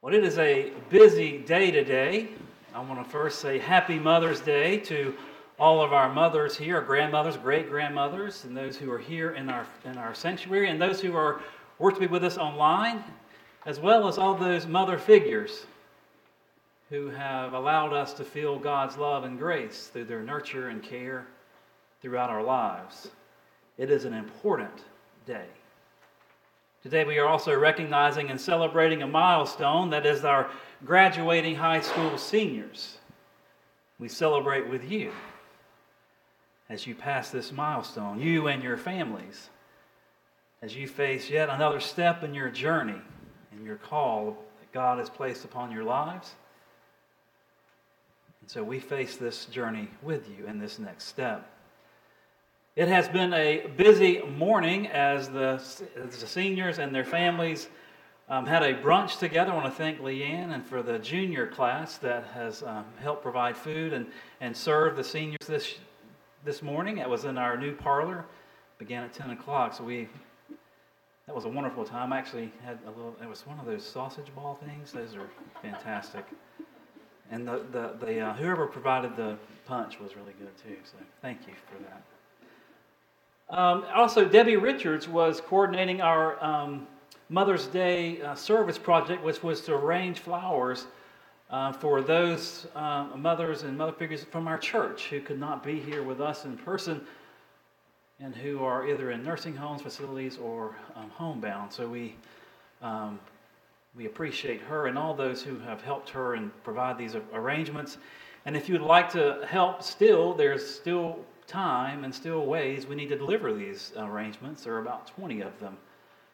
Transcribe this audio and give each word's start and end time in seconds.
Well, 0.00 0.14
it 0.14 0.22
is 0.22 0.38
a 0.38 0.70
busy 0.90 1.38
day 1.38 1.72
today. 1.72 2.28
I 2.72 2.80
want 2.80 3.04
to 3.04 3.10
first 3.10 3.40
say 3.40 3.58
Happy 3.58 3.98
Mother's 3.98 4.40
Day 4.40 4.76
to 4.78 5.12
all 5.58 5.82
of 5.82 5.92
our 5.92 6.08
mothers 6.12 6.56
here, 6.56 6.76
our 6.76 6.82
grandmothers, 6.82 7.36
great 7.36 7.68
grandmothers, 7.68 8.44
and 8.44 8.56
those 8.56 8.76
who 8.76 8.92
are 8.92 8.98
here 9.00 9.32
in 9.32 9.48
our, 9.48 9.66
in 9.84 9.98
our 9.98 10.14
sanctuary, 10.14 10.70
and 10.70 10.80
those 10.80 11.00
who 11.00 11.16
are 11.16 11.40
work 11.80 11.94
to 11.94 12.00
be 12.00 12.06
with 12.06 12.22
us 12.22 12.38
online, 12.38 13.02
as 13.66 13.80
well 13.80 14.06
as 14.06 14.18
all 14.18 14.36
those 14.36 14.68
mother 14.68 14.98
figures 14.98 15.66
who 16.90 17.08
have 17.08 17.52
allowed 17.52 17.92
us 17.92 18.12
to 18.12 18.24
feel 18.24 18.56
God's 18.56 18.96
love 18.96 19.24
and 19.24 19.36
grace 19.36 19.88
through 19.88 20.04
their 20.04 20.22
nurture 20.22 20.68
and 20.68 20.80
care 20.80 21.26
throughout 22.02 22.30
our 22.30 22.44
lives. 22.44 23.10
It 23.78 23.90
is 23.90 24.04
an 24.04 24.14
important 24.14 24.84
day. 25.26 25.46
Today, 26.82 27.04
we 27.04 27.18
are 27.18 27.26
also 27.26 27.58
recognizing 27.58 28.30
and 28.30 28.40
celebrating 28.40 29.02
a 29.02 29.06
milestone 29.06 29.90
that 29.90 30.06
is 30.06 30.24
our 30.24 30.48
graduating 30.84 31.56
high 31.56 31.80
school 31.80 32.16
seniors. 32.16 32.98
We 33.98 34.08
celebrate 34.08 34.68
with 34.68 34.88
you 34.88 35.12
as 36.68 36.86
you 36.86 36.94
pass 36.94 37.30
this 37.30 37.50
milestone, 37.50 38.20
you 38.20 38.46
and 38.46 38.62
your 38.62 38.76
families, 38.76 39.50
as 40.62 40.76
you 40.76 40.86
face 40.86 41.28
yet 41.28 41.48
another 41.48 41.80
step 41.80 42.22
in 42.22 42.32
your 42.32 42.48
journey 42.48 43.00
and 43.50 43.66
your 43.66 43.76
call 43.76 44.36
that 44.60 44.72
God 44.72 44.98
has 44.98 45.10
placed 45.10 45.44
upon 45.44 45.72
your 45.72 45.84
lives. 45.84 46.32
And 48.40 48.48
so 48.48 48.62
we 48.62 48.78
face 48.78 49.16
this 49.16 49.46
journey 49.46 49.88
with 50.00 50.28
you 50.28 50.46
in 50.46 50.60
this 50.60 50.78
next 50.78 51.06
step. 51.06 51.50
It 52.78 52.86
has 52.86 53.08
been 53.08 53.34
a 53.34 53.66
busy 53.76 54.20
morning 54.20 54.86
as 54.86 55.28
the, 55.28 55.60
as 56.00 56.20
the 56.20 56.26
seniors 56.28 56.78
and 56.78 56.94
their 56.94 57.04
families 57.04 57.68
um, 58.28 58.46
had 58.46 58.62
a 58.62 58.72
brunch 58.72 59.18
together. 59.18 59.50
I 59.50 59.56
want 59.56 59.66
to 59.66 59.72
thank 59.72 60.00
Leanne 60.00 60.54
and 60.54 60.64
for 60.64 60.80
the 60.80 60.96
junior 60.96 61.48
class 61.48 61.98
that 61.98 62.26
has 62.34 62.62
um, 62.62 62.84
helped 63.00 63.24
provide 63.24 63.56
food 63.56 63.92
and, 63.92 64.06
and 64.40 64.56
serve 64.56 64.94
the 64.94 65.02
seniors 65.02 65.44
this, 65.48 65.74
this 66.44 66.62
morning. 66.62 66.98
It 66.98 67.08
was 67.08 67.24
in 67.24 67.36
our 67.36 67.56
new 67.56 67.74
parlor, 67.74 68.24
began 68.78 69.02
at 69.02 69.12
10 69.12 69.30
o'clock. 69.30 69.74
So 69.74 69.82
we, 69.82 70.06
that 71.26 71.34
was 71.34 71.46
a 71.46 71.48
wonderful 71.48 71.84
time. 71.84 72.12
I 72.12 72.18
actually 72.18 72.52
had 72.64 72.78
a 72.86 72.90
little, 72.90 73.16
it 73.20 73.28
was 73.28 73.44
one 73.44 73.58
of 73.58 73.66
those 73.66 73.84
sausage 73.84 74.32
ball 74.36 74.56
things. 74.64 74.92
Those 74.92 75.16
are 75.16 75.28
fantastic. 75.62 76.24
And 77.32 77.44
the, 77.44 77.60
the, 77.72 77.96
the 78.06 78.20
uh, 78.20 78.34
whoever 78.34 78.66
provided 78.66 79.16
the 79.16 79.36
punch 79.66 79.98
was 79.98 80.14
really 80.14 80.34
good 80.38 80.56
too. 80.62 80.76
So 80.84 80.96
thank 81.20 81.40
you 81.48 81.54
for 81.72 81.82
that. 81.82 82.04
Um, 83.50 83.84
also, 83.94 84.26
Debbie 84.26 84.56
Richards 84.56 85.08
was 85.08 85.40
coordinating 85.40 86.02
our 86.02 86.42
um, 86.44 86.86
Mother's 87.30 87.66
Day 87.66 88.20
uh, 88.20 88.34
service 88.34 88.78
project, 88.78 89.24
which 89.24 89.42
was 89.42 89.62
to 89.62 89.74
arrange 89.74 90.18
flowers 90.18 90.86
uh, 91.50 91.72
for 91.72 92.02
those 92.02 92.66
uh, 92.74 93.06
mothers 93.16 93.62
and 93.62 93.76
mother 93.76 93.92
figures 93.92 94.24
from 94.24 94.48
our 94.48 94.58
church 94.58 95.06
who 95.06 95.20
could 95.20 95.40
not 95.40 95.64
be 95.64 95.80
here 95.80 96.02
with 96.02 96.20
us 96.20 96.44
in 96.44 96.58
person 96.58 97.00
and 98.20 98.34
who 98.34 98.62
are 98.62 98.86
either 98.86 99.12
in 99.12 99.22
nursing 99.22 99.56
homes, 99.56 99.80
facilities, 99.80 100.36
or 100.36 100.76
um, 100.94 101.08
homebound. 101.10 101.72
So 101.72 101.88
we 101.88 102.16
um, 102.82 103.18
we 103.96 104.06
appreciate 104.06 104.60
her 104.60 104.86
and 104.86 104.98
all 104.98 105.14
those 105.14 105.42
who 105.42 105.58
have 105.60 105.82
helped 105.82 106.10
her 106.10 106.34
and 106.34 106.50
provide 106.62 106.98
these 106.98 107.16
arrangements. 107.32 107.98
And 108.44 108.56
if 108.56 108.68
you'd 108.68 108.82
like 108.82 109.10
to 109.12 109.44
help, 109.48 109.82
still 109.82 110.34
there's 110.34 110.64
still 110.68 111.18
time 111.48 112.04
and 112.04 112.14
still 112.14 112.44
ways 112.46 112.86
we 112.86 112.94
need 112.94 113.08
to 113.08 113.18
deliver 113.18 113.52
these 113.52 113.92
arrangements. 113.96 114.64
There 114.64 114.74
are 114.74 114.80
about 114.80 115.08
20 115.08 115.40
of 115.40 115.58
them. 115.58 115.76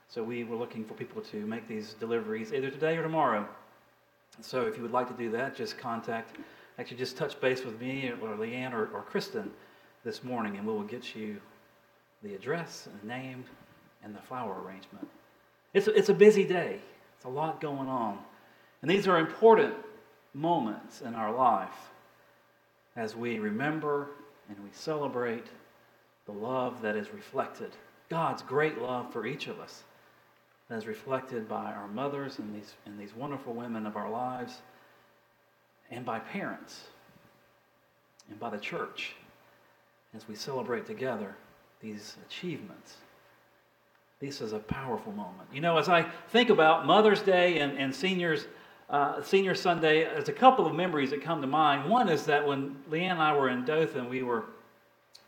So 0.08 0.22
we 0.22 0.44
were 0.44 0.56
looking 0.56 0.84
for 0.84 0.94
people 0.94 1.22
to 1.22 1.46
make 1.46 1.66
these 1.66 1.94
deliveries 1.94 2.52
either 2.52 2.70
today 2.70 2.96
or 2.96 3.02
tomorrow. 3.02 3.48
So 4.40 4.66
if 4.66 4.76
you 4.76 4.82
would 4.82 4.92
like 4.92 5.08
to 5.08 5.14
do 5.14 5.30
that, 5.30 5.56
just 5.56 5.78
contact, 5.78 6.36
actually 6.78 6.98
just 6.98 7.16
touch 7.16 7.40
base 7.40 7.64
with 7.64 7.80
me 7.80 8.12
or 8.20 8.36
Leanne 8.36 8.72
or, 8.72 8.88
or 8.92 9.02
Kristen 9.02 9.50
this 10.04 10.22
morning 10.22 10.56
and 10.56 10.66
we 10.66 10.72
will 10.72 10.82
get 10.82 11.14
you 11.14 11.40
the 12.22 12.34
address 12.34 12.86
and 12.90 13.00
the 13.00 13.06
name 13.06 13.44
and 14.02 14.14
the 14.14 14.20
flower 14.20 14.60
arrangement. 14.62 15.08
It's 15.72 15.86
a, 15.86 15.96
it's 15.96 16.08
a 16.08 16.14
busy 16.14 16.44
day. 16.44 16.80
It's 17.16 17.24
a 17.24 17.28
lot 17.28 17.60
going 17.60 17.88
on. 17.88 18.18
And 18.82 18.90
these 18.90 19.08
are 19.08 19.18
important 19.18 19.74
moments 20.34 21.00
in 21.00 21.14
our 21.14 21.32
life 21.32 21.90
as 22.96 23.16
we 23.16 23.38
remember 23.38 24.08
and 24.48 24.58
we 24.62 24.70
celebrate 24.72 25.46
the 26.26 26.32
love 26.32 26.82
that 26.82 26.96
is 26.96 27.12
reflected, 27.12 27.72
God's 28.08 28.42
great 28.42 28.78
love 28.78 29.12
for 29.12 29.26
each 29.26 29.46
of 29.46 29.60
us, 29.60 29.82
that 30.68 30.78
is 30.78 30.86
reflected 30.86 31.48
by 31.48 31.72
our 31.72 31.88
mothers 31.88 32.38
and 32.38 32.54
these, 32.54 32.74
and 32.86 32.98
these 32.98 33.14
wonderful 33.14 33.52
women 33.52 33.86
of 33.86 33.96
our 33.96 34.10
lives, 34.10 34.62
and 35.90 36.04
by 36.04 36.18
parents, 36.18 36.84
and 38.30 38.40
by 38.40 38.50
the 38.50 38.58
church, 38.58 39.14
as 40.14 40.26
we 40.26 40.34
celebrate 40.34 40.86
together 40.86 41.36
these 41.80 42.16
achievements. 42.26 42.96
This 44.20 44.40
is 44.40 44.52
a 44.52 44.58
powerful 44.58 45.12
moment. 45.12 45.48
You 45.52 45.60
know, 45.60 45.76
as 45.76 45.88
I 45.88 46.02
think 46.28 46.48
about 46.48 46.86
Mother's 46.86 47.20
Day 47.20 47.58
and, 47.58 47.76
and 47.78 47.94
seniors, 47.94 48.46
uh, 48.90 49.22
Senior 49.22 49.54
Sunday, 49.54 50.04
there's 50.04 50.28
a 50.28 50.32
couple 50.32 50.66
of 50.66 50.74
memories 50.74 51.10
that 51.10 51.22
come 51.22 51.40
to 51.40 51.46
mind. 51.46 51.88
One 51.88 52.08
is 52.08 52.24
that 52.26 52.46
when 52.46 52.76
Leanne 52.90 53.12
and 53.12 53.22
I 53.22 53.36
were 53.36 53.48
in 53.48 53.64
Dothan, 53.64 54.08
we 54.08 54.22
were 54.22 54.44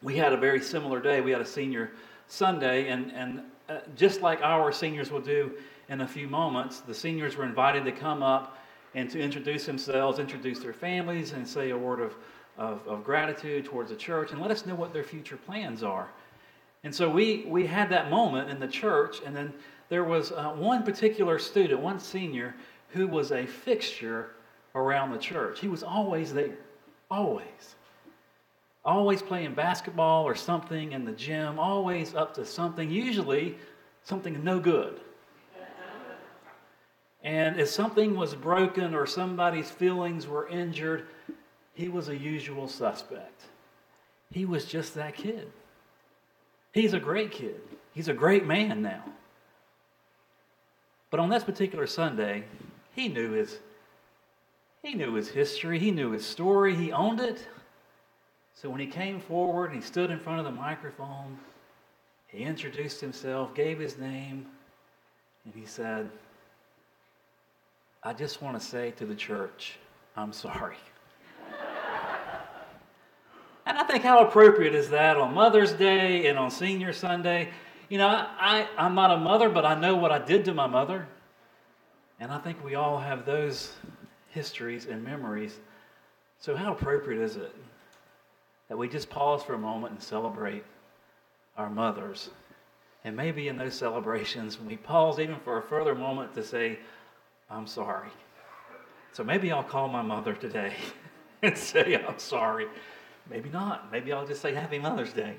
we 0.02 0.16
had 0.16 0.32
a 0.32 0.36
very 0.36 0.60
similar 0.60 1.00
day. 1.00 1.20
We 1.20 1.30
had 1.30 1.40
a 1.40 1.46
Senior 1.46 1.92
Sunday, 2.28 2.88
and 2.88 3.10
and 3.12 3.42
uh, 3.68 3.78
just 3.96 4.20
like 4.20 4.42
our 4.42 4.72
seniors 4.72 5.10
will 5.10 5.22
do 5.22 5.52
in 5.88 6.02
a 6.02 6.08
few 6.08 6.28
moments, 6.28 6.80
the 6.80 6.94
seniors 6.94 7.36
were 7.36 7.44
invited 7.44 7.84
to 7.84 7.92
come 7.92 8.22
up 8.22 8.58
and 8.94 9.10
to 9.10 9.20
introduce 9.20 9.66
themselves, 9.66 10.18
introduce 10.18 10.58
their 10.58 10.72
families, 10.72 11.32
and 11.32 11.46
say 11.46 11.70
a 11.70 11.76
word 11.76 12.00
of, 12.00 12.14
of, 12.58 12.86
of 12.88 13.04
gratitude 13.04 13.64
towards 13.64 13.90
the 13.90 13.96
church, 13.96 14.32
and 14.32 14.40
let 14.40 14.50
us 14.50 14.66
know 14.66 14.74
what 14.74 14.92
their 14.92 15.04
future 15.04 15.36
plans 15.36 15.82
are. 15.82 16.08
And 16.84 16.94
so 16.94 17.08
we 17.08 17.44
we 17.48 17.66
had 17.66 17.88
that 17.90 18.10
moment 18.10 18.50
in 18.50 18.60
the 18.60 18.68
church, 18.68 19.18
and 19.24 19.34
then 19.34 19.52
there 19.88 20.04
was 20.04 20.32
uh, 20.32 20.50
one 20.50 20.82
particular 20.82 21.38
student, 21.38 21.80
one 21.80 21.98
senior 21.98 22.54
who 22.96 23.06
was 23.06 23.30
a 23.30 23.46
fixture 23.46 24.30
around 24.74 25.12
the 25.12 25.18
church. 25.18 25.60
He 25.60 25.68
was 25.68 25.82
always 25.82 26.32
there, 26.32 26.56
always. 27.10 27.76
Always 28.84 29.20
playing 29.20 29.54
basketball 29.54 30.24
or 30.24 30.34
something 30.34 30.92
in 30.92 31.04
the 31.04 31.12
gym, 31.12 31.58
always 31.58 32.14
up 32.14 32.34
to 32.34 32.44
something, 32.44 32.90
usually 32.90 33.56
something 34.04 34.42
no 34.42 34.58
good. 34.58 35.00
And 37.22 37.58
if 37.58 37.68
something 37.68 38.14
was 38.16 38.34
broken 38.34 38.94
or 38.94 39.04
somebody's 39.04 39.68
feelings 39.68 40.28
were 40.28 40.48
injured, 40.48 41.06
he 41.74 41.88
was 41.88 42.08
a 42.08 42.16
usual 42.16 42.68
suspect. 42.68 43.42
He 44.30 44.44
was 44.44 44.64
just 44.64 44.94
that 44.94 45.16
kid. 45.16 45.50
He's 46.72 46.92
a 46.92 47.00
great 47.00 47.32
kid. 47.32 47.60
He's 47.92 48.08
a 48.08 48.14
great 48.14 48.46
man 48.46 48.80
now. 48.80 49.02
But 51.10 51.20
on 51.20 51.28
this 51.28 51.42
particular 51.42 51.86
Sunday, 51.86 52.44
he 52.96 53.08
knew 53.08 53.32
his 53.32 53.58
he 54.82 54.94
knew 54.94 55.14
his 55.14 55.28
history, 55.28 55.78
he 55.78 55.90
knew 55.90 56.12
his 56.12 56.24
story, 56.24 56.74
he 56.74 56.92
owned 56.92 57.20
it. 57.20 57.46
So 58.54 58.70
when 58.70 58.80
he 58.80 58.86
came 58.86 59.20
forward 59.20 59.72
and 59.72 59.82
he 59.82 59.86
stood 59.86 60.10
in 60.10 60.20
front 60.20 60.38
of 60.38 60.44
the 60.44 60.52
microphone, 60.52 61.38
he 62.28 62.44
introduced 62.44 63.00
himself, 63.00 63.54
gave 63.54 63.80
his 63.80 63.98
name, 63.98 64.46
and 65.44 65.54
he 65.54 65.66
said, 65.66 66.08
I 68.02 68.12
just 68.12 68.40
want 68.40 68.58
to 68.58 68.64
say 68.64 68.92
to 68.92 69.04
the 69.04 69.14
church, 69.14 69.78
I'm 70.16 70.32
sorry. 70.32 70.76
and 73.66 73.76
I 73.76 73.82
think 73.84 74.04
how 74.04 74.20
appropriate 74.20 74.74
is 74.74 74.90
that 74.90 75.16
on 75.16 75.34
Mother's 75.34 75.72
Day 75.72 76.28
and 76.28 76.38
on 76.38 76.52
Senior 76.52 76.92
Sunday? 76.92 77.50
You 77.88 77.98
know, 77.98 78.08
I, 78.08 78.68
I'm 78.78 78.94
not 78.94 79.10
a 79.10 79.18
mother, 79.18 79.48
but 79.48 79.64
I 79.64 79.74
know 79.74 79.96
what 79.96 80.12
I 80.12 80.20
did 80.20 80.44
to 80.44 80.54
my 80.54 80.68
mother. 80.68 81.08
And 82.18 82.32
I 82.32 82.38
think 82.38 82.64
we 82.64 82.74
all 82.74 82.98
have 82.98 83.26
those 83.26 83.72
histories 84.30 84.86
and 84.86 85.02
memories. 85.02 85.58
So, 86.38 86.56
how 86.56 86.72
appropriate 86.72 87.22
is 87.22 87.36
it 87.36 87.54
that 88.68 88.76
we 88.76 88.88
just 88.88 89.10
pause 89.10 89.42
for 89.42 89.54
a 89.54 89.58
moment 89.58 89.92
and 89.92 90.02
celebrate 90.02 90.64
our 91.56 91.70
mothers? 91.70 92.30
And 93.04 93.16
maybe 93.16 93.48
in 93.48 93.56
those 93.56 93.74
celebrations, 93.74 94.58
we 94.60 94.76
pause 94.76 95.20
even 95.20 95.36
for 95.40 95.58
a 95.58 95.62
further 95.62 95.94
moment 95.94 96.34
to 96.34 96.42
say, 96.42 96.78
I'm 97.48 97.66
sorry. 97.66 98.10
So 99.12 99.22
maybe 99.22 99.52
I'll 99.52 99.62
call 99.62 99.88
my 99.88 100.02
mother 100.02 100.34
today 100.34 100.74
and 101.42 101.56
say, 101.56 102.02
I'm 102.06 102.18
sorry. 102.18 102.66
Maybe 103.30 103.48
not. 103.48 103.90
Maybe 103.92 104.12
I'll 104.12 104.26
just 104.26 104.42
say, 104.42 104.54
Happy 104.54 104.78
Mother's 104.78 105.12
Day. 105.12 105.36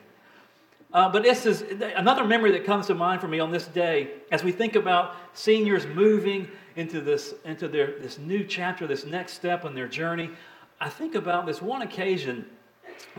Uh, 0.98 1.08
but 1.08 1.22
this 1.22 1.46
is 1.46 1.62
another 1.96 2.24
memory 2.24 2.52
that 2.52 2.66
comes 2.66 2.88
to 2.88 2.96
mind 2.96 3.22
for 3.22 3.28
me 3.28 3.40
on 3.40 3.52
this 3.52 3.68
day 3.68 4.10
as 4.32 4.44
we 4.44 4.52
think 4.52 4.76
about 4.76 5.16
seniors 5.34 5.86
moving 5.86 6.48
into 6.76 7.02
this 7.02 7.36
into 7.46 7.68
their 7.68 8.00
this 8.00 8.18
new 8.18 8.44
chapter, 8.44 8.88
this 8.88 9.06
next 9.06 9.34
step 9.34 9.64
in 9.64 9.76
their 9.76 9.88
journey. 9.88 10.32
I 10.82 10.90
think 10.90 11.14
about 11.14 11.46
this 11.46 11.62
one 11.62 11.84
occasion 11.84 12.48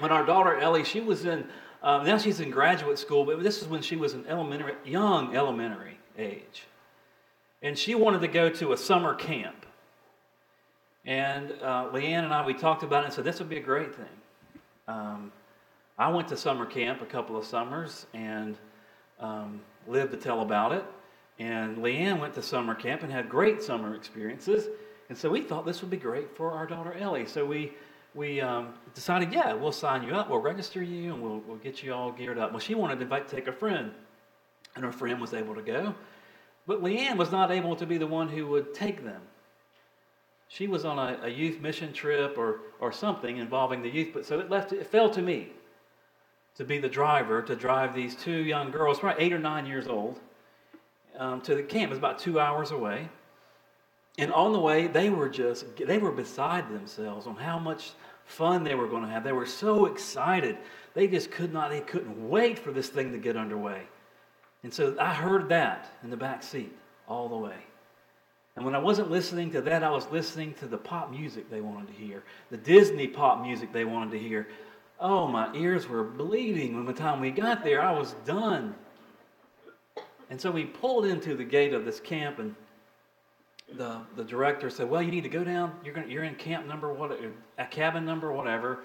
when 0.01 0.11
our 0.11 0.27
daughter 0.27 0.57
Ellie, 0.57 0.83
she 0.83 0.99
was 0.99 1.25
in 1.25 1.47
um, 1.85 2.05
now 2.05 2.19
she's 2.19 2.41
in 2.41 2.51
graduate 2.51 2.99
school, 2.99 3.25
but 3.25 3.41
this 3.45 3.63
is 3.63 3.69
when 3.69 3.81
she 3.81 3.95
was 3.95 4.13
in 4.13 4.27
elementary, 4.27 4.75
young 4.85 5.37
elementary 5.37 6.01
age, 6.19 6.65
and 7.63 7.79
she 7.79 7.95
wanted 7.95 8.23
to 8.23 8.29
go 8.29 8.51
to 8.51 8.73
a 8.73 8.77
summer 8.77 9.15
camp. 9.15 9.67
And 11.05 11.53
uh, 11.63 11.91
Leanne 11.93 12.25
and 12.25 12.35
I, 12.35 12.45
we 12.45 12.55
talked 12.55 12.83
about 12.83 13.05
it 13.05 13.05
and 13.05 13.15
said, 13.15 13.23
this 13.23 13.39
would 13.39 13.49
be 13.49 13.59
a 13.59 13.63
great 13.63 13.95
thing. 13.95 14.17
Um, 14.89 15.31
I 15.99 16.09
went 16.09 16.29
to 16.29 16.37
summer 16.37 16.65
camp 16.65 17.03
a 17.03 17.07
couple 17.07 17.37
of 17.37 17.45
summers 17.45 18.07
and 18.15 18.57
um, 19.19 19.61
lived 19.89 20.13
to 20.13 20.17
tell 20.17 20.43
about 20.43 20.73
it. 20.73 20.85
And 21.41 21.79
Leanne 21.79 22.21
went 22.21 22.35
to 22.35 22.43
summer 22.43 22.75
camp 22.75 23.03
and 23.03 23.11
had 23.11 23.29
great 23.29 23.61
summer 23.61 23.97
experiences. 23.97 24.69
And 25.09 25.19
so 25.19 25.29
we 25.29 25.41
thought 25.41 25.67
this 25.67 25.81
would 25.81 25.91
be 25.91 25.97
great 25.97 26.37
for 26.37 26.53
our 26.53 26.67
daughter 26.67 26.93
Ellie. 26.95 27.27
So 27.27 27.45
we, 27.45 27.73
we 28.15 28.41
um, 28.41 28.75
decided, 28.95 29.33
yeah, 29.33 29.53
we'll 29.55 29.73
sign 29.73 30.05
you 30.05 30.15
up, 30.15 30.31
we'll 30.31 30.41
register 30.41 30.83
you, 30.83 31.15
and 31.15 31.23
we'll, 31.23 31.41
we'll 31.41 31.57
get 31.57 31.83
you 31.83 31.93
all 31.93 32.13
geared 32.13 32.39
up. 32.39 32.53
Well, 32.53 32.61
she 32.61 32.77
wanted 32.77 32.97
to 32.97 33.03
invite, 33.03 33.27
take 33.27 33.49
a 33.49 33.53
friend, 33.53 33.91
and 34.77 34.85
her 34.85 34.93
friend 34.93 35.21
was 35.21 35.35
able 35.35 35.55
to 35.57 35.63
go. 35.63 35.95
But 36.67 36.81
Leanne 36.81 37.17
was 37.17 37.33
not 37.33 37.51
able 37.51 37.75
to 37.75 37.87
be 37.87 37.99
the 37.99 38.07
one 38.07 38.29
who 38.29 38.47
would 38.49 38.73
take 38.73 39.03
them. 39.03 39.23
She 40.47 40.69
was 40.69 40.85
on 40.85 40.99
a, 40.99 41.19
a 41.25 41.29
youth 41.29 41.61
mission 41.61 41.93
trip 41.93 42.39
or, 42.39 42.61
or 42.79 42.93
something 42.93 43.39
involving 43.39 43.83
the 43.83 43.89
youth, 43.89 44.11
but 44.15 44.25
so 44.25 44.39
it 44.39 44.49
left 44.49 44.73
it 44.73 44.87
fell 44.87 45.11
to 45.11 45.23
me 45.23 45.53
to 46.59 46.65
be 46.65 46.79
the 46.79 46.89
driver 46.89 47.41
to 47.41 47.57
drive 47.57 47.95
these 47.95 48.15
two 48.17 48.43
young 48.43 48.71
girls, 48.71 48.99
probably 48.99 49.25
eight 49.25 49.33
or 49.33 49.39
nine 49.39 49.65
years 49.65 49.87
old, 49.87 50.21
um, 51.17 51.41
to 51.41 51.55
the 51.55 51.63
camp. 51.63 51.85
It 51.85 51.91
was 51.91 51.99
about 51.99 52.19
two 52.19 52.39
hours 52.39 52.73
away. 52.73 53.09
And 54.19 54.33
on 54.33 54.53
the 54.53 54.59
way, 54.59 54.89
they 54.89 55.09
were 55.09 55.29
just, 55.29 55.65
they 55.77 55.99
were 55.99 56.11
beside 56.11 56.69
themselves 56.69 57.29
on 57.29 57.37
how 57.37 57.61
much 57.61 57.93
fun 58.27 58.65
they 58.65 58.75
were 58.75 58.89
going 58.89 59.05
to 59.05 59.09
have. 59.09 59.23
They 59.23 59.33
were 59.33 59.47
so 59.47 59.87
excited. 59.87 60.59
They 60.95 61.07
just 61.07 61.31
could 61.31 61.53
not, 61.53 61.71
they 61.71 61.81
couldn't 61.81 62.29
wait 62.29 62.59
for 62.59 62.73
this 62.73 62.89
thing 62.89 63.13
to 63.13 63.19
get 63.19 63.37
underway. 63.37 63.83
And 64.65 64.75
so 64.75 64.97
I 64.99 65.15
heard 65.15 65.49
that 65.51 65.93
in 66.03 66.11
the 66.11 66.17
back 66.17 66.43
seat 66.43 66.77
all 67.07 67.29
the 67.29 67.37
way. 67.37 67.57
And 68.57 68.65
when 68.65 68.75
I 68.75 68.79
wasn't 68.79 69.09
listening 69.09 69.53
to 69.53 69.61
that, 69.61 69.85
I 69.85 69.91
was 69.91 70.11
listening 70.11 70.55
to 70.55 70.67
the 70.67 70.77
pop 70.77 71.13
music 71.13 71.49
they 71.49 71.61
wanted 71.61 71.87
to 71.87 71.93
hear, 71.95 72.25
the 72.51 72.57
Disney 72.57 73.07
pop 73.07 73.41
music 73.41 73.73
they 73.73 73.85
wanted 73.85 74.11
to 74.11 74.19
hear. 74.19 74.49
Oh, 75.01 75.29
my 75.29 75.55
ears 75.55 75.89
were 75.89 76.03
bleeding 76.03 76.75
when 76.75 76.85
the 76.85 76.93
time 76.93 77.21
we 77.21 77.31
got 77.31 77.63
there. 77.63 77.81
I 77.81 77.93
was 77.93 78.15
done. 78.25 78.75
And 80.31 80.41
so 80.41 80.51
we 80.51 80.65
pulled 80.65 81.07
into 81.07 81.35
the 81.35 81.45
gate 81.45 81.73
of 81.73 81.85
this 81.85 82.01
camp, 82.01 82.39
and 82.39 82.55
the, 83.77 84.01
the 84.17 84.25
director 84.25 84.71
said, 84.71 84.91
Well, 84.91 85.01
you 85.01 85.11
need 85.11 85.23
to 85.23 85.29
go 85.29 85.45
down. 85.45 85.73
You're, 85.85 85.95
gonna, 85.95 86.09
you're 86.09 86.25
in 86.25 86.35
camp 86.35 86.67
number, 86.67 86.93
what, 86.93 87.19
a 87.59 87.65
cabin 87.67 88.05
number, 88.05 88.33
whatever. 88.33 88.81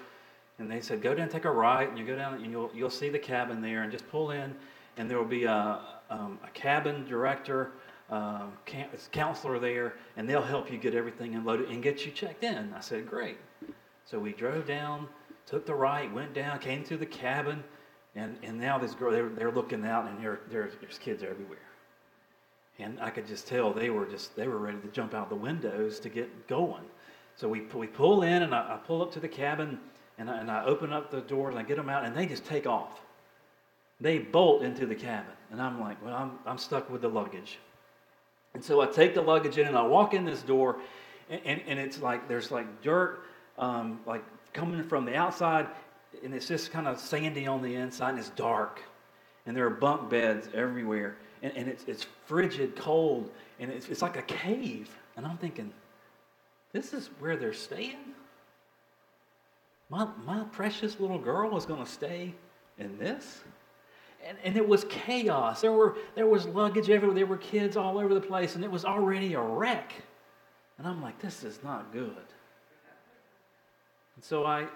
And 0.58 0.70
they 0.70 0.80
said, 0.80 1.02
Go 1.02 1.14
down, 1.14 1.28
take 1.28 1.44
a 1.44 1.50
right, 1.50 1.88
and 1.88 1.98
you 1.98 2.06
go 2.06 2.16
down, 2.16 2.34
and 2.34 2.50
you'll, 2.50 2.70
you'll 2.72 2.90
see 2.90 3.08
the 3.08 3.18
cabin 3.18 3.60
there, 3.60 3.82
and 3.82 3.90
just 3.90 4.08
pull 4.08 4.30
in, 4.30 4.54
and 4.96 5.10
there 5.10 5.18
will 5.18 5.24
be 5.24 5.44
a, 5.44 5.80
um, 6.10 6.38
a 6.44 6.50
cabin 6.50 7.04
director, 7.06 7.72
um, 8.10 8.52
counselor 9.10 9.58
there, 9.58 9.94
and 10.16 10.28
they'll 10.28 10.42
help 10.42 10.70
you 10.70 10.78
get 10.78 10.94
everything 10.94 11.34
unloaded 11.34 11.70
and 11.70 11.82
get 11.82 12.06
you 12.06 12.12
checked 12.12 12.44
in. 12.44 12.72
I 12.74 12.80
said, 12.80 13.08
Great. 13.08 13.38
So 14.06 14.18
we 14.18 14.32
drove 14.32 14.66
down, 14.66 15.08
took 15.46 15.66
the 15.66 15.74
right, 15.74 16.12
went 16.12 16.34
down, 16.34 16.58
came 16.58 16.84
to 16.84 16.96
the 16.96 17.06
cabin, 17.06 17.62
and, 18.16 18.36
and 18.42 18.58
now 18.58 18.78
this 18.78 18.94
girl, 18.94 19.10
they're, 19.10 19.28
they're 19.28 19.50
looking 19.50 19.84
out, 19.84 20.06
and 20.06 20.22
there, 20.22 20.40
there's 20.50 20.98
kids 20.98 21.22
everywhere. 21.22 21.58
And 22.78 22.98
I 23.00 23.10
could 23.10 23.26
just 23.26 23.46
tell 23.46 23.72
they 23.72 23.90
were 23.90 24.06
just, 24.06 24.34
they 24.36 24.48
were 24.48 24.58
ready 24.58 24.78
to 24.78 24.88
jump 24.88 25.14
out 25.14 25.28
the 25.28 25.36
windows 25.36 26.00
to 26.00 26.08
get 26.08 26.48
going. 26.48 26.82
So 27.36 27.48
we, 27.48 27.62
we 27.74 27.86
pull 27.86 28.22
in, 28.22 28.42
and 28.42 28.54
I, 28.54 28.74
I 28.74 28.78
pull 28.86 29.02
up 29.02 29.12
to 29.12 29.20
the 29.20 29.28
cabin, 29.28 29.78
and 30.18 30.30
I, 30.30 30.38
and 30.38 30.50
I 30.50 30.64
open 30.64 30.92
up 30.92 31.10
the 31.10 31.20
door, 31.20 31.50
and 31.50 31.58
I 31.58 31.62
get 31.62 31.76
them 31.76 31.88
out, 31.88 32.04
and 32.04 32.16
they 32.16 32.26
just 32.26 32.44
take 32.44 32.66
off. 32.66 33.00
They 34.00 34.18
bolt 34.18 34.62
into 34.62 34.86
the 34.86 34.94
cabin. 34.94 35.32
And 35.50 35.60
I'm 35.60 35.80
like, 35.80 36.04
well, 36.04 36.14
I'm, 36.14 36.38
I'm 36.46 36.58
stuck 36.58 36.90
with 36.90 37.02
the 37.02 37.08
luggage. 37.08 37.58
And 38.54 38.64
so 38.64 38.80
I 38.80 38.86
take 38.86 39.14
the 39.14 39.22
luggage 39.22 39.58
in, 39.58 39.66
and 39.66 39.76
I 39.76 39.82
walk 39.82 40.14
in 40.14 40.24
this 40.24 40.42
door, 40.42 40.76
and, 41.28 41.40
and, 41.44 41.60
and 41.66 41.78
it's 41.78 42.00
like, 42.00 42.28
there's 42.28 42.50
like 42.50 42.82
dirt, 42.82 43.20
um, 43.58 44.00
like 44.06 44.24
coming 44.54 44.82
from 44.82 45.04
the 45.04 45.14
outside, 45.14 45.66
and 46.24 46.32
it's 46.32 46.48
just 46.48 46.70
kind 46.70 46.88
of 46.88 46.98
sandy 46.98 47.46
on 47.46 47.60
the 47.60 47.74
inside, 47.74 48.10
and 48.10 48.18
it's 48.18 48.30
dark. 48.30 48.80
And 49.44 49.54
there 49.54 49.66
are 49.66 49.70
bunk 49.70 50.08
beds 50.08 50.48
everywhere. 50.54 51.16
And, 51.42 51.54
and 51.54 51.68
it's, 51.68 51.84
it's 51.86 52.06
frigid 52.24 52.74
cold, 52.74 53.30
and 53.60 53.70
it's, 53.70 53.90
it's 53.90 54.00
like 54.00 54.16
a 54.16 54.22
cave. 54.22 54.88
And 55.18 55.26
I'm 55.26 55.36
thinking, 55.36 55.70
this 56.72 56.94
is 56.94 57.10
where 57.18 57.36
they're 57.36 57.52
staying? 57.52 58.14
My, 59.90 60.08
my 60.24 60.44
precious 60.44 60.98
little 60.98 61.18
girl 61.18 61.56
is 61.58 61.66
going 61.66 61.84
to 61.84 61.90
stay 61.90 62.34
in 62.78 62.96
this? 62.98 63.42
And, 64.26 64.38
and 64.42 64.56
it 64.56 64.66
was 64.66 64.86
chaos. 64.88 65.60
There, 65.60 65.72
were, 65.72 65.96
there 66.14 66.26
was 66.26 66.46
luggage 66.46 66.88
everywhere. 66.88 67.14
There 67.14 67.26
were 67.26 67.36
kids 67.36 67.76
all 67.76 67.98
over 67.98 68.14
the 68.14 68.20
place, 68.20 68.54
and 68.54 68.64
it 68.64 68.70
was 68.70 68.86
already 68.86 69.34
a 69.34 69.40
wreck. 69.40 69.92
And 70.78 70.86
I'm 70.88 71.02
like, 71.02 71.20
this 71.20 71.44
is 71.44 71.58
not 71.62 71.92
good. 71.92 72.16
And 74.16 74.24
so 74.24 74.44
I, 74.44 74.66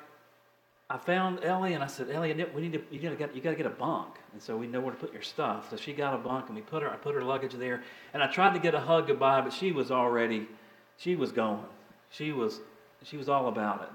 I 0.91 0.97
found 0.97 1.45
Ellie 1.45 1.75
and 1.75 1.85
I 1.85 1.87
said, 1.87 2.11
Ellie, 2.11 2.33
we 2.55 2.63
need 2.63 2.73
to, 2.73 2.83
you 2.91 2.99
gotta 2.99 3.17
get, 3.17 3.35
you 3.35 3.41
gotta 3.41 3.57
get 3.57 3.67
a 3.67 3.71
bunk. 3.71 4.17
And 4.33 4.43
so 4.43 4.57
we 4.57 4.67
know 4.67 4.81
where 4.81 4.93
to 4.93 4.99
put 4.99 5.13
your 5.13 5.23
stuff. 5.23 5.71
So 5.71 5.77
she 5.77 5.93
got 5.93 6.15
a 6.15 6.19
bunk 6.19 6.47
and 6.47 6.57
we 6.57 6.63
put 6.63 6.83
her, 6.83 6.91
I 6.91 6.97
put 6.97 7.15
her 7.15 7.23
luggage 7.23 7.53
there. 7.53 7.83
And 8.15 8.23
I 8.23 8.27
tried 8.27 8.55
to 8.55 8.59
get 8.59 8.75
a 8.75 8.81
hug 8.81 9.07
goodbye, 9.07 9.43
but 9.43 9.53
she 9.53 9.73
was 9.73 9.91
already, 9.91 10.49
she 10.97 11.15
was 11.15 11.31
going. 11.31 11.65
She 12.11 12.33
was, 12.33 12.61
she 13.05 13.17
was 13.17 13.29
all 13.29 13.49
about 13.49 13.83
it. 13.83 13.89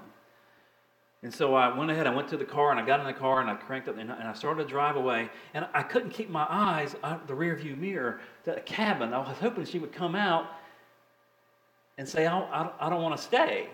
And 1.24 1.32
so 1.34 1.54
I 1.54 1.76
went 1.76 1.90
ahead, 1.90 2.06
I 2.06 2.14
went 2.14 2.28
to 2.28 2.36
the 2.36 2.44
car 2.44 2.70
and 2.70 2.78
I 2.78 2.84
got 2.84 3.00
in 3.00 3.06
the 3.06 3.12
car 3.14 3.40
and 3.40 3.48
I 3.48 3.54
cranked 3.54 3.88
up 3.88 3.96
and 3.98 4.12
I 4.12 4.34
started 4.34 4.62
to 4.62 4.68
drive 4.68 4.96
away. 4.96 5.30
And 5.54 5.66
I 5.72 5.82
couldn't 5.82 6.10
keep 6.10 6.28
my 6.28 6.46
eyes 6.48 6.94
out 7.02 7.26
the 7.26 7.34
rear 7.34 7.56
view 7.56 7.76
mirror 7.76 8.20
to 8.44 8.52
the 8.52 8.60
cabin. 8.60 9.14
I 9.14 9.18
was 9.18 9.36
hoping 9.38 9.64
she 9.64 9.78
would 9.78 9.92
come 9.92 10.14
out 10.14 10.46
and 11.96 12.06
say, 12.06 12.26
I, 12.26 12.38
I, 12.38 12.70
I 12.78 12.90
don't 12.90 13.02
want 13.02 13.16
to 13.16 13.22
stay. 13.22 13.68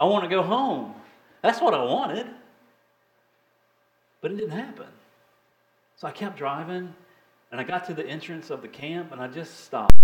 I 0.00 0.04
want 0.04 0.24
to 0.24 0.30
go 0.30 0.42
home. 0.42 0.94
That's 1.42 1.60
what 1.60 1.74
I 1.74 1.82
wanted. 1.82 2.26
But 4.20 4.32
it 4.32 4.36
didn't 4.36 4.58
happen. 4.58 4.86
So 5.96 6.06
I 6.06 6.12
kept 6.12 6.36
driving, 6.36 6.94
and 7.50 7.60
I 7.60 7.64
got 7.64 7.86
to 7.86 7.94
the 7.94 8.06
entrance 8.06 8.50
of 8.50 8.62
the 8.62 8.68
camp, 8.68 9.12
and 9.12 9.20
I 9.20 9.28
just 9.28 9.64
stopped. 9.64 9.94